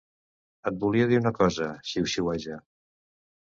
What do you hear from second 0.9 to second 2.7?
dir una cosa —xiuxiueja—.